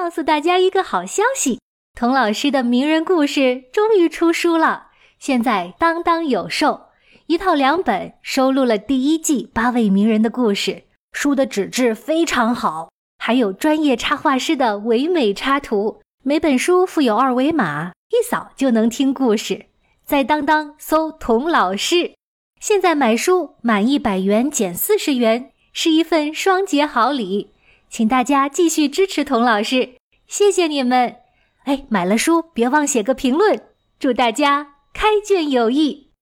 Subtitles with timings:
[0.00, 1.60] 告诉大家一个好消息：
[1.94, 4.86] 童老师的名人故事终于出书了，
[5.18, 6.86] 现在当当有售，
[7.26, 10.84] 一套两本，收录了第一季八位名人的故事。
[11.12, 16.00] 书的纸质非常好，还有专业插画师的唯美插图。
[16.24, 19.66] 每本书附有二维码，一扫就能听故事。
[20.06, 22.14] 在当当搜“童老师”，
[22.58, 27.50] 现在买书满一百元减四十元，是一份双节好礼。
[27.90, 29.96] 请大家继续支持童老师，
[30.28, 31.16] 谢谢你们！
[31.64, 33.60] 哎，买了书别忘写个评论。
[33.98, 36.12] 祝大家开卷有益！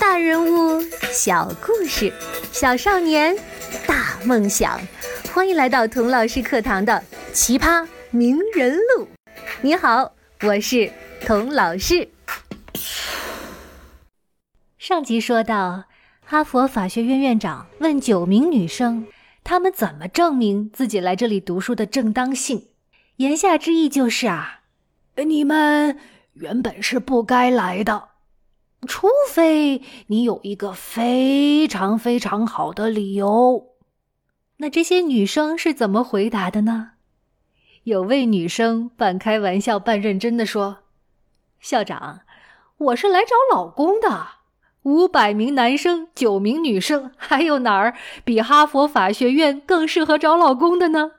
[0.00, 2.12] 大人物小故事，
[2.50, 3.36] 小少年
[3.86, 4.80] 大梦想，
[5.32, 7.00] 欢迎来到童老师课堂的
[7.32, 9.04] 《奇葩名人录》。
[9.62, 10.92] 你好，我是
[11.24, 12.08] 童老师。
[14.76, 15.84] 上集说到，
[16.24, 19.06] 哈佛法学院院长问九名女生。
[19.44, 22.68] 他们怎么证明自己来这里读书的正当性？
[23.16, 24.62] 言下之意就是啊，
[25.16, 25.98] 你们
[26.32, 28.08] 原本是不该来的，
[28.88, 33.74] 除非你有一个非常非常好的理由。
[34.56, 36.92] 那这些女生是怎么回答的呢？
[37.82, 40.78] 有位女生半开玩笑半认真的说
[41.60, 42.22] ：“校长，
[42.78, 44.26] 我是来找老公的。”
[44.84, 51.12] 五百名男生，九名女生，还有哪儿比哈佛法学院更适合找老公的呢？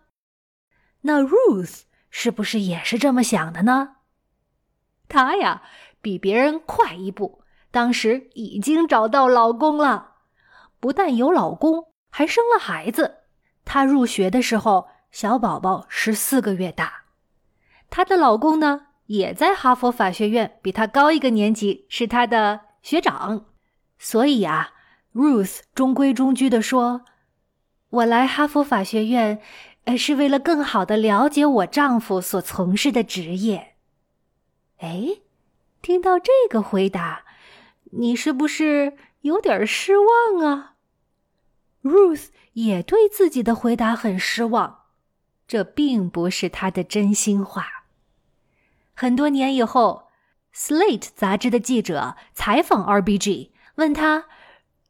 [1.02, 3.96] 那 Ruth 是不是也是这么想的呢？
[5.08, 5.64] 她呀，
[6.00, 10.18] 比别人快一步，当时已经找到老公了，
[10.80, 13.22] 不但有老公，还生了孩子。
[13.66, 17.06] 她入学的时候，小宝宝十四个月大。
[17.90, 23.46] 她的老公呢，也在哈佛法学院，比她高一个年级，是她的学长。
[23.98, 24.74] 所以啊
[25.14, 27.06] ，Ruth 中规中矩地说
[27.90, 29.42] ：“我来哈佛法学院，
[29.86, 33.76] 呃，是为了更好的了解我丈夫所从事的职业。”
[34.80, 35.22] 哎，
[35.82, 37.24] 听到这个回答，
[37.92, 40.74] 你是不是有点失望啊
[41.82, 44.82] ？Ruth 也对自己的回答很失望，
[45.48, 47.86] 这并不是她的真心话。
[48.94, 50.10] 很多年以后，
[50.58, 53.52] 《Slate》杂志的记者采访 RBG。
[53.76, 54.26] 问他，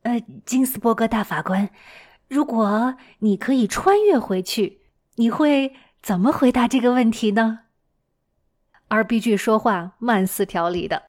[0.04, 1.70] 呃，金斯伯格大法官，
[2.28, 4.82] 如果你可以穿越回去，
[5.16, 7.62] 你会怎么回答这个问题呢
[8.88, 11.06] ？R B G 说话慢丝条理的，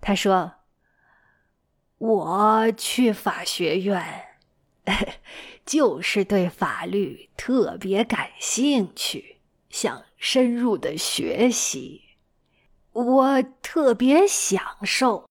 [0.00, 0.54] 他说
[1.98, 4.02] ：“我去法学院，
[5.64, 9.36] 就是对法律特别感兴趣，
[9.70, 12.02] 想深入的学习，
[12.92, 15.24] 我特别享受。”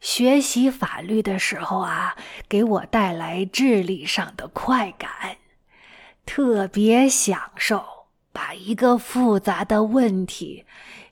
[0.00, 2.16] 学习法律的时候啊，
[2.48, 5.38] 给我带来智力上的快感，
[6.24, 7.84] 特别享受
[8.32, 10.64] 把一个复杂的问题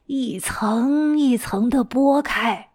[0.07, 2.71] 一层一层的剥开，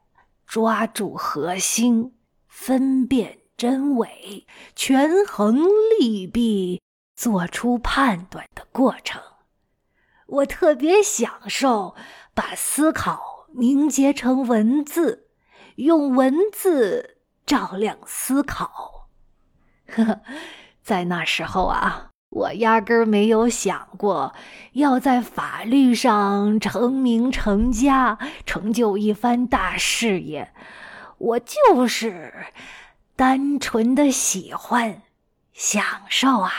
[0.45, 2.13] 抓住核心，
[2.47, 4.45] 分辨真伪，
[4.75, 5.63] 权衡
[5.97, 6.81] 利弊，
[7.15, 9.21] 做出判断的过程。
[10.27, 11.95] 我特别享受
[12.33, 15.29] 把思考凝结成文字。
[15.81, 19.07] 用文字照亮思考。
[19.87, 20.21] 呵呵，
[20.83, 24.35] 在那时候啊，我压根儿没有想过
[24.73, 30.53] 要在法律上成名成家，成就一番大事业。
[31.17, 32.31] 我就是
[33.15, 35.01] 单纯的喜欢、
[35.51, 36.51] 享受啊。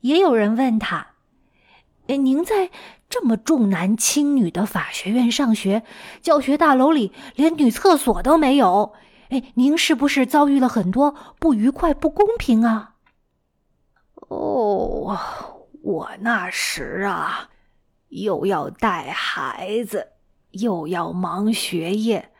[0.00, 1.08] 也有人问他
[2.06, 2.70] ：“哎，您在？”
[3.10, 5.82] 这么重男轻女的法学院上学，
[6.22, 8.94] 教学大楼里连女厕所都没有。
[9.30, 12.94] 哎，您是不是遭遇了很多不愉快、不公平啊？
[14.14, 15.18] 哦，
[15.82, 17.48] 我那时啊，
[18.10, 20.10] 又要带孩子，
[20.52, 22.30] 又要忙学业，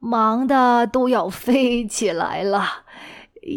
[0.00, 2.84] 忙的都要飞起来了，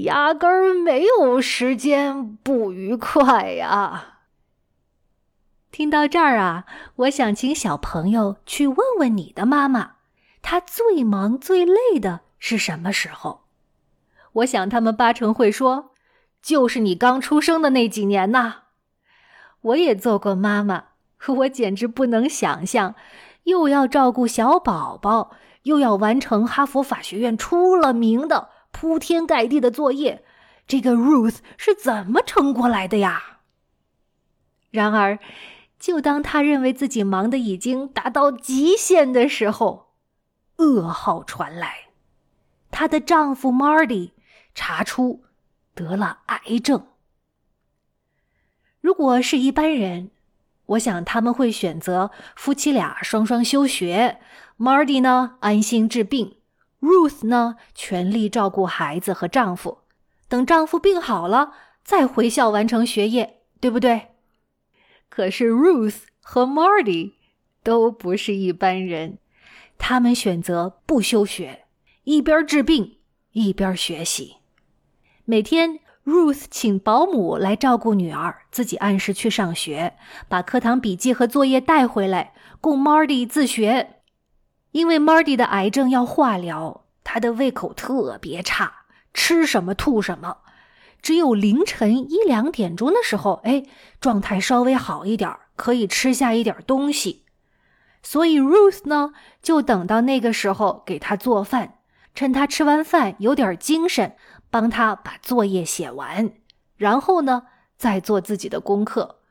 [0.03, 4.19] 压根儿没有时间不愉快呀。
[5.71, 6.65] 听到这儿啊，
[6.97, 9.93] 我想请小朋友去问问你的妈妈，
[10.41, 13.45] 她最忙最累的是什么时候？
[14.33, 15.91] 我想他们八成会说，
[16.41, 18.63] 就是你刚出生的那几年呐。
[19.61, 22.95] 我也做过妈妈，可我简直不能想象，
[23.43, 25.31] 又要照顾小宝宝，
[25.63, 30.25] 又要完成哈佛法学院出了名的铺天盖地的作业，
[30.67, 33.39] 这个 Ruth 是怎么撑过来的呀？
[34.69, 35.17] 然而。
[35.81, 39.87] 就当她认为自己忙得已经达到极限的时候，
[40.57, 41.87] 噩耗传来，
[42.69, 44.11] 她的丈夫 Marty
[44.53, 45.23] 查出
[45.73, 46.85] 得了癌症。
[48.79, 50.11] 如果是一般人，
[50.67, 54.19] 我想他们会选择夫妻俩双双休学
[54.59, 56.37] ，Marty 呢安心治病
[56.79, 59.79] ，Ruth 呢全力照顾孩子和丈夫，
[60.29, 64.10] 等丈夫病好了再回校完成学业，对不对？
[65.11, 67.11] 可是 Ruth 和 Marty
[67.61, 69.17] 都不是一般人，
[69.77, 71.65] 他们选择不休学，
[72.05, 72.97] 一边治病
[73.33, 74.37] 一边学习，
[75.25, 75.81] 每天。
[76.03, 79.93] Ruth 请保姆来照顾女儿，自己按时去上学，
[80.27, 83.97] 把课堂笔记和作业带回来，供 Marty 自学。
[84.71, 90.37] 因为 Marty 的癌症要化疗，他的胃口特别差，吃什么吐什么。
[91.01, 93.63] 只有凌晨一两点钟的时候，哎，
[93.99, 97.25] 状态稍微好一点，可以吃下一点东西。
[98.03, 101.75] 所以 Ruth 呢，就等到那个时候给他做饭，
[102.13, 104.15] 趁他吃完饭有点精神。
[104.53, 106.33] 帮他把作业写完，
[106.75, 107.43] 然后呢，
[107.77, 109.21] 再做自己的功课。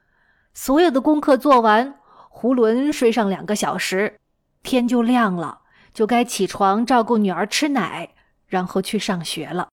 [0.54, 1.96] 所有的功课做完，
[2.32, 4.18] 囫囵睡上两个小时，
[4.62, 5.60] 天就亮了，
[5.92, 8.08] 就该起床照顾女儿吃奶，
[8.46, 9.68] 然后去上学了。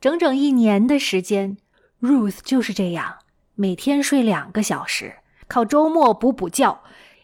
[0.00, 1.56] 整整一年的时间
[2.00, 3.18] ，Ruth 就是这样，
[3.54, 5.16] 每天睡两个小时，
[5.46, 6.82] 靠周末补补觉。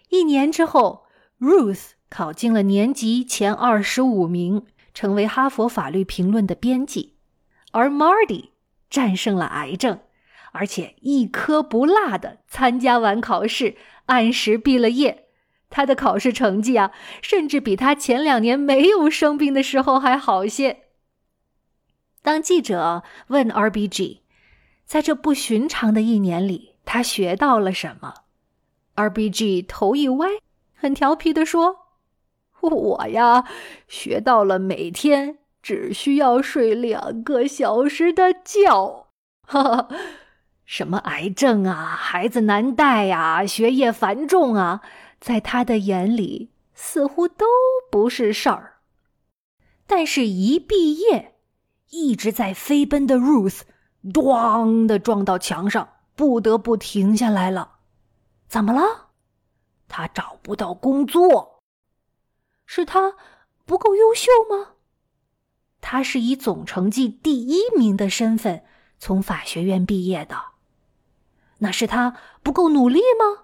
[0.08, 1.06] 一年之后
[1.40, 4.66] ，Ruth 考进了年级前二十五名。
[4.94, 7.16] 成为哈佛法律评论的编辑，
[7.72, 8.50] 而 Marty
[8.88, 9.98] 战胜了癌症，
[10.52, 13.74] 而且一颗不落的参加完考试，
[14.06, 15.24] 按时毕了业。
[15.68, 20.83] 他的考试成绩啊，甚至比他前两年没有生病的时候还好些。
[22.24, 24.20] 当记者问 RBG，
[24.86, 28.14] 在这不寻常的一年里，他学到了什么
[28.96, 30.26] ？RBG 头一歪，
[30.74, 31.80] 很调皮的说。
[32.62, 33.44] 我呀，
[33.88, 39.04] 学到了每天只需要睡两个小时的觉。
[39.46, 39.88] 哈哈，
[40.64, 44.80] 什么癌症啊，孩子难带呀，学业繁重啊，
[45.20, 47.44] 在他的眼里似乎都
[47.90, 48.78] 不是事儿。
[49.86, 51.33] 但是，一毕业，
[51.94, 53.60] 一直在飞奔的 Ruth，
[54.02, 57.76] 咣的撞到墙上，不得不停下来了。
[58.48, 59.10] 怎么了？
[59.86, 61.60] 他找不到工作。
[62.66, 63.14] 是他
[63.64, 64.72] 不够优秀吗？
[65.80, 68.64] 他是以总成绩第一名的身份
[68.98, 70.36] 从法学院毕业的，
[71.58, 73.43] 那是他不够努力吗？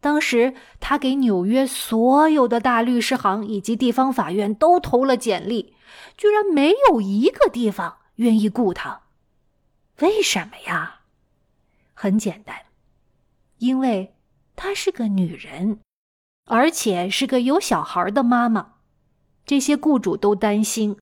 [0.00, 5.74] 当时他给纽约所有的大律师行以及地方法院都投了简历，
[6.16, 9.02] 居然没有一个地方愿意雇他，
[10.00, 11.00] 为什么呀？
[11.94, 12.56] 很简单，
[13.58, 14.14] 因为
[14.54, 15.80] 她是个女人。
[16.48, 18.74] 而且是个有小孩的妈妈，
[19.44, 20.96] 这些雇主都担心，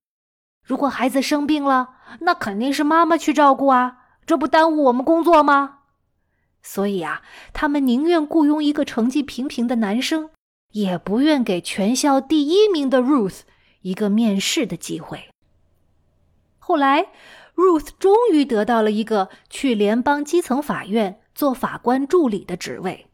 [0.63, 5.81] 如果孩子生病了，那肯定是妈妈去照顾啊，这不耽误我们工作吗？
[6.65, 7.23] 所以啊，
[7.53, 10.31] 他们宁愿雇佣一个成绩平平的男生，
[10.73, 13.43] 也不愿给全校第一名的 Ruth
[13.83, 15.29] 一个面试的机会。
[16.59, 17.09] 后来
[17.55, 23.07] ，Ruth 终于得到了一个去联邦基层法院做法官助理的职位，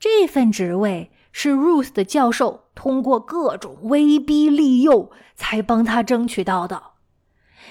[0.00, 1.12] 这份职位。
[1.34, 6.90] 是 Ruth 的教授通过各种威逼利诱才帮他争取到的。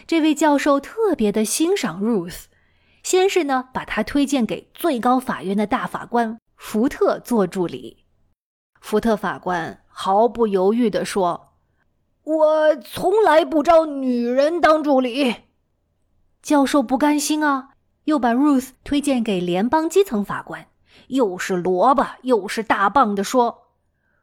[0.08, 2.46] 这位教授特别的欣赏 Ruth，
[3.12, 8.06] 先是呢把他推荐给最高法院的大法官福特做助理。
[8.80, 11.56] 福特法官毫不犹豫地说
[12.24, 15.36] ：“我从来不招女人当助理。”
[16.42, 17.72] 教授不甘心啊，
[18.06, 20.68] 又把 Ruth 推荐给联邦基层法官。
[21.08, 23.64] 又是萝卜又是大棒的说：“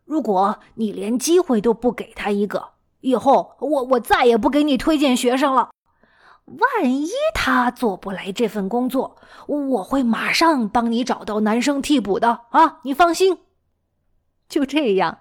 [0.07, 5.68] 如果你连机会都不给他一个，以后我我再也不给你推荐学生了。
[6.59, 12.81] 万一他做不来这份工作，我会马上帮你找到男生替补的啊！
[12.85, 13.38] 你放心。”
[14.49, 15.19] 就这样，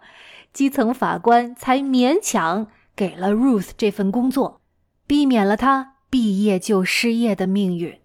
[0.54, 4.62] 基层法官才勉强给了 Ruth 这份工作，
[5.06, 8.00] 避免了他毕业就失业的命运。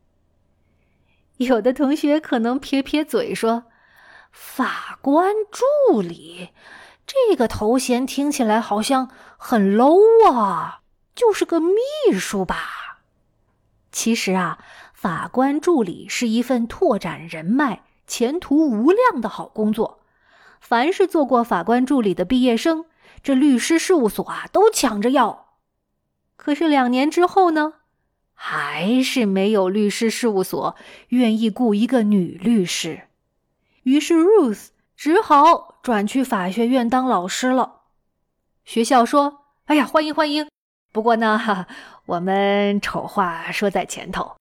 [1.37, 3.65] 有的同学可能撇撇嘴说
[4.33, 6.51] ：“法官助理
[7.07, 10.81] 这个头衔听起来好像很 low 啊，
[11.15, 11.77] 就是个秘
[12.13, 12.57] 书吧？”
[13.93, 14.59] 其实啊，
[14.95, 20.01] 法官助理是一份拓展人脉、前途无量的好工作。
[20.61, 22.87] 凡是做过法官助理的毕业生，
[23.23, 25.57] 这律师事务所啊都抢着要。
[26.37, 27.75] 可是两年之后呢？
[28.35, 30.75] 还是没有律师事务所
[31.09, 33.03] 愿意雇一个女律师，
[33.85, 37.83] 于是 Ruth 只好转去法学院当老师了。
[38.65, 40.49] 学校说：“哎呀，欢迎欢迎！
[40.93, 41.69] 不过呢，哈，
[42.13, 44.37] 我们丑话说在前头，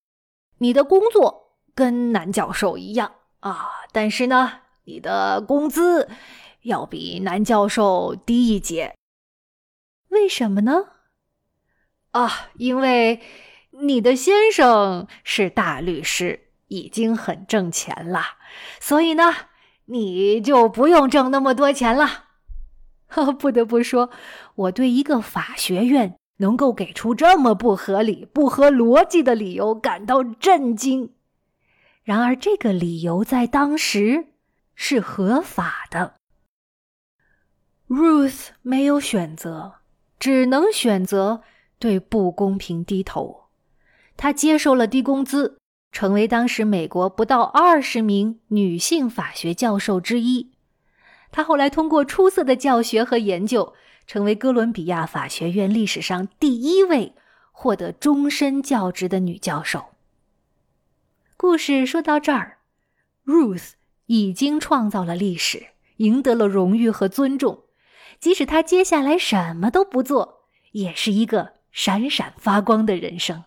[0.57, 6.09] 你的工作跟男教授一样啊，但是呢，你的工资
[6.63, 8.93] 要比男教授低一截。
[10.09, 10.87] 为什么呢？
[12.11, 13.21] 啊，因为
[13.69, 18.21] 你的先生是大律师，已经很挣钱了，
[18.81, 19.33] 所以呢，
[19.85, 22.25] 你就不用挣那么多钱了。
[23.39, 24.09] 不得不说，
[24.55, 31.13] 我对一个法学院能够给出这么不合理、不合逻辑的理由感到震惊。
[32.03, 34.25] 然而，这个理由在当时
[34.75, 36.15] 是合法的。
[37.87, 39.75] Ruth 没有选择，
[40.19, 41.43] 只能选择
[41.77, 43.43] 对不公平低头。
[44.17, 45.59] 她接受了低工资，
[45.91, 50.51] 成为当时美国不到二十名女性法学教授之一。
[51.31, 53.73] 她后来通过出色的教学和研究，
[54.11, 57.15] 成为哥伦比亚法学院历史上第一位
[57.53, 59.85] 获得终身教职的女教授。
[61.37, 62.57] 故事说到这儿
[63.25, 63.69] ，Ruth
[64.07, 67.63] 已经创造了历史，赢得了荣誉和尊重。
[68.19, 73.45] 即使她接下来什么都不做，也是一个闪闪发光的人生。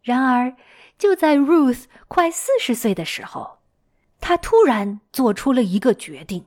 [0.00, 0.54] 然而，
[0.96, 3.58] 就在 Ruth 快四十岁的时候，
[4.20, 6.44] 她突然做出了一个决定。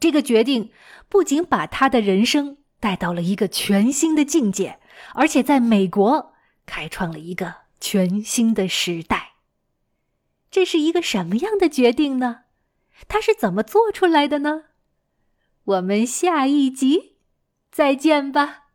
[0.00, 0.72] 这个决定
[1.08, 4.80] 不仅把他的人生带到了一个全新的境界，
[5.14, 6.32] 而且在美国
[6.64, 9.34] 开创了一个全新的时代。
[10.50, 12.44] 这是一个什么样的决定呢？
[13.06, 14.64] 他是怎么做出来的呢？
[15.64, 17.16] 我们下一集
[17.70, 18.69] 再见吧。